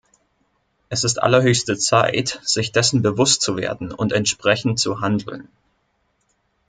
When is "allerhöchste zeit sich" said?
1.21-2.71